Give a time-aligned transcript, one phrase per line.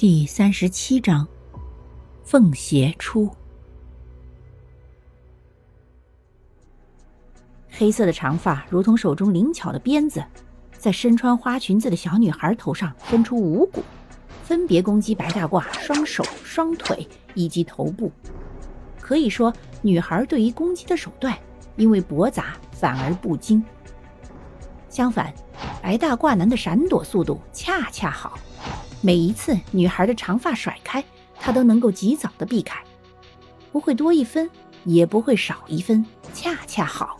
[0.00, 1.28] 第三十七章，
[2.24, 3.30] 凤邪出。
[7.68, 10.24] 黑色的长发如同手中灵巧的鞭子，
[10.72, 13.82] 在身穿花裙子的小女孩头上分出五股，
[14.42, 18.10] 分别攻击白大褂双手、双腿以及头部。
[18.98, 21.36] 可以说，女孩对于攻击的手段
[21.76, 23.62] 因为驳杂反而不精。
[24.88, 25.30] 相反，
[25.82, 28.38] 白大褂男的闪躲速度恰恰好。
[29.02, 31.02] 每一次女孩的长发甩开，
[31.38, 32.78] 他都能够及早的避开，
[33.72, 34.48] 不会多一分，
[34.84, 36.04] 也不会少一分，
[36.34, 37.16] 恰恰好。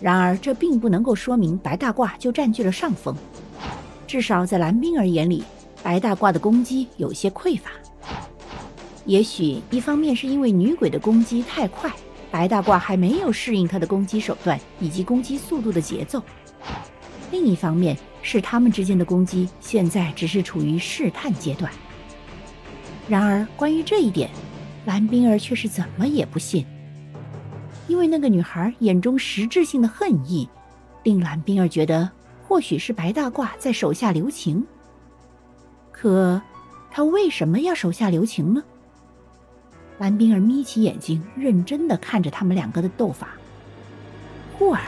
[0.00, 3.14] 然而，这并不能够说明白大褂就占据了上风，
[4.06, 5.44] 至少在蓝冰儿眼里，
[5.82, 7.70] 白大褂的攻击有些匮乏。
[9.04, 11.92] 也许一方面是因为女鬼的攻击太快，
[12.30, 16.20] 白大褂还没有适应她的攻击手段以及攻击速度的节奏；
[17.30, 17.96] 另一方面。
[18.20, 21.70] 是他们之间的攻击，现在只是处于试探阶段。
[23.08, 24.28] 然而，关于这一点，
[24.84, 26.66] 蓝冰儿却是怎么也不信。
[27.86, 30.46] 因为那个女孩眼中实质性的恨意，
[31.04, 32.10] 令蓝冰儿觉得
[32.46, 34.66] 或许是白大褂在手下留情。
[35.92, 36.42] 可，
[36.90, 38.62] 他为什么要手下留情呢？
[39.98, 43.28] 蓝冰儿眯起眼睛，认真的看着他们两个的斗法。
[44.58, 44.82] 忽而，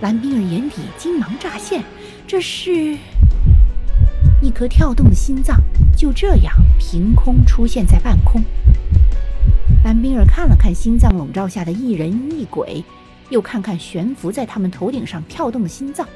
[0.00, 1.82] 蓝冰儿眼底金芒乍现。
[2.26, 2.96] 这是
[4.42, 5.58] 一颗跳动的心脏，
[5.96, 8.42] 就这样凭空出现在半空。
[9.84, 12.84] 蓝冰儿看了看心脏笼罩下的一人一鬼，
[13.30, 16.06] 又看看悬浮在他们头顶上跳动的心脏，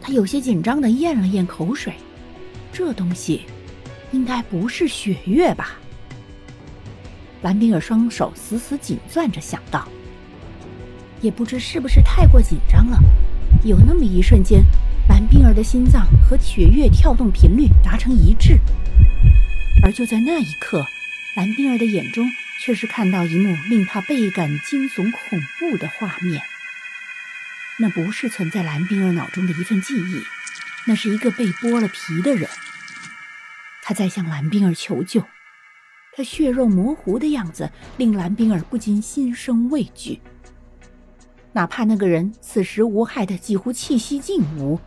[0.00, 1.92] 他有些紧张的咽了咽口水。
[2.72, 3.42] 这东西
[4.12, 5.78] 应该不是血月吧？
[7.42, 9.88] 蓝冰儿双手死死紧攥着，想到，
[11.22, 12.98] 也不知是不是太过紧张了，
[13.64, 14.62] 有那么一瞬间。
[15.08, 18.58] 蓝冰儿的心脏和血月跳动频率达成一致，
[19.82, 20.86] 而就在那一刻，
[21.36, 22.24] 蓝冰儿的眼中
[22.60, 26.42] 却是看到一幕令他倍感惊悚恐怖的画面。
[27.78, 30.22] 那不是存在蓝冰儿脑中的一份记忆，
[30.86, 32.48] 那是一个被剥了皮的人。
[33.82, 35.24] 他在向蓝冰儿求救，
[36.16, 40.20] 他血肉模糊的样子令蓝冰儿不禁心生畏惧。
[41.52, 44.78] 哪怕那个人此时无害的几乎气息尽无。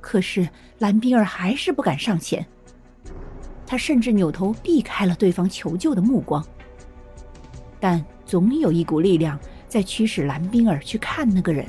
[0.00, 0.48] 可是
[0.78, 2.46] 蓝冰儿还是不敢上前，
[3.66, 6.44] 他甚至扭头避开了对方求救的目光。
[7.80, 11.66] 但总有一股力量在驱使蓝冰儿去看那个人。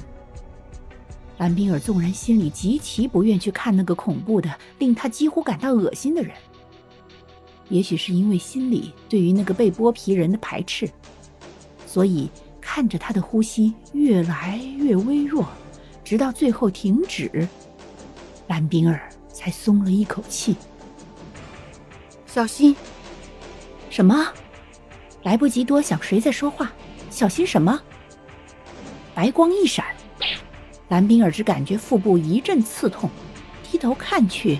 [1.38, 4.50] 蓝冰儿纵然心里极其不愿去看那个恐怖的、
[4.80, 6.34] 令他几乎感到恶心的人，
[7.68, 10.90] 也许是因为心里对于那个被剥皮人的排斥，
[11.86, 12.30] 所以
[12.68, 15.48] 看着他的呼吸越来越微弱，
[16.04, 17.48] 直到最后停止。
[18.48, 20.56] 蓝冰儿才松了一口气。
[22.26, 22.76] 小心！
[23.92, 24.28] 什么？
[25.22, 26.72] 来不及多想，谁在说话？
[27.12, 27.80] 小心什么？
[29.14, 29.86] 白光一闪，
[30.90, 33.10] 蓝冰儿只感觉腹部一阵刺痛，
[33.64, 34.60] 低头看去，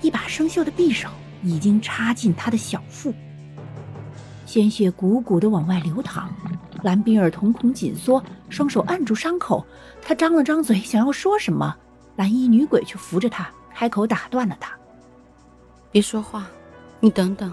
[0.00, 1.08] 一把生锈的匕首
[1.42, 3.14] 已经插进他的小腹，
[4.46, 6.34] 鲜血汩汩的往外流淌。
[6.84, 9.64] 蓝冰儿瞳孔紧缩，双手按住伤口，
[10.02, 11.74] 她张了张嘴，想要说什么。
[12.16, 14.70] 蓝衣女鬼却扶着她，开口打断了她
[15.90, 16.46] ：“别说话，
[17.00, 17.50] 你等等，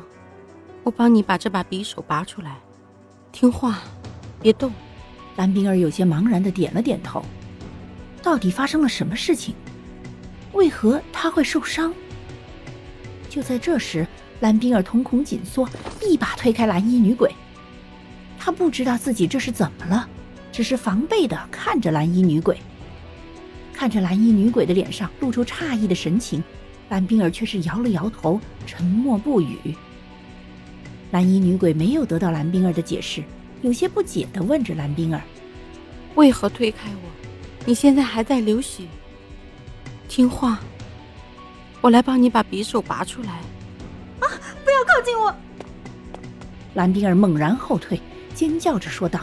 [0.84, 2.58] 我帮你把这把匕首拔出来。
[3.32, 3.80] 听话，
[4.42, 4.70] 别动。”
[5.38, 7.24] 蓝冰儿有些茫然的点了点头。
[8.22, 9.56] 到底发生了什么事情？
[10.52, 11.94] 为何他会受伤？
[13.30, 14.06] 就在这时，
[14.42, 15.66] 蓝冰儿瞳孔紧缩，
[16.02, 17.34] 一把推开蓝衣女鬼。
[18.44, 20.10] 她不知道自己这是怎么了，
[20.52, 22.58] 只是防备的看着蓝衣女鬼。
[23.72, 26.44] 看着蓝衣女鬼的脸上露出诧异的神情，
[26.90, 29.76] 蓝冰儿却是摇了摇头，沉默不语。
[31.12, 33.24] 蓝衣女鬼没有得到蓝冰儿的解释，
[33.62, 35.22] 有些不解的问着蓝冰儿
[36.16, 37.10] ：“为何推开我？
[37.64, 38.86] 你现在还在流血。
[40.08, 40.60] 听话，
[41.80, 43.34] 我来帮你把匕首拔出来。”
[44.20, 44.26] 啊！
[44.66, 45.36] 不要靠近我！
[46.74, 48.00] 蓝冰儿猛然后退，
[48.42, 49.22] 尖叫着说道：“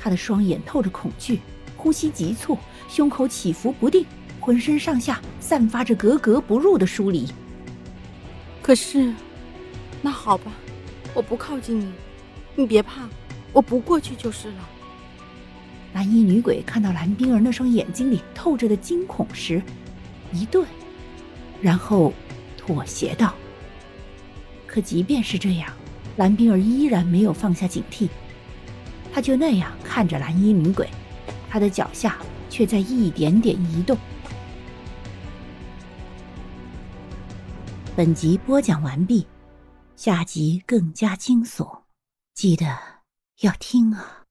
[0.00, 1.38] 他的双眼透着恐惧。”
[1.76, 2.56] 呼吸急促，
[2.88, 4.06] 胸口起伏不定，
[4.40, 7.28] 浑身上下散发着格格不入的疏离。
[8.62, 9.12] 可是，
[10.00, 10.50] 那好吧，
[11.12, 11.92] 我不靠近你，
[12.56, 13.06] 你别怕，
[13.52, 14.66] 我不过去就是了。
[15.92, 19.62] 蓝衣女鬼看到蓝冰儿那双眼睛里透着的惊恐时，
[20.32, 20.66] 一顿，
[21.60, 22.14] 然后
[22.56, 23.34] 妥协道
[24.66, 25.70] ：“可即便是这样，
[26.16, 28.08] 蓝冰儿依然没有放下警惕，
[29.12, 30.88] 她就那样看着蓝衣女鬼。”
[31.48, 32.18] 她的脚下
[32.50, 33.96] 却在一点点移动。
[37.96, 39.24] 本集播讲完毕，
[39.94, 41.82] 下集更加惊悚，
[42.34, 42.66] 记得
[43.42, 44.23] 要听啊！